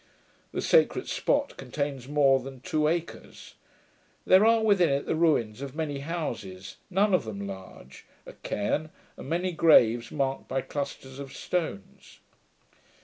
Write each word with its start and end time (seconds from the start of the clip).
The 0.51 0.63
sacred 0.63 1.07
spot 1.07 1.57
contains 1.57 2.07
more 2.07 2.39
than 2.39 2.61
two 2.61 2.87
acres. 2.87 3.53
There 4.25 4.47
are 4.47 4.63
within 4.63 4.89
it 4.89 5.05
the 5.05 5.13
ruins 5.15 5.61
of 5.61 5.75
many 5.75 5.99
houses, 5.99 6.77
none 6.89 7.13
of 7.13 7.23
them 7.23 7.45
large, 7.45 8.07
a 8.25 8.33
cairn, 8.33 8.89
and 9.15 9.29
many 9.29 9.51
graves 9.51 10.11
marked 10.11 10.47
by 10.47 10.61
clusters 10.61 11.19
of 11.19 11.31
stones. 11.33 12.17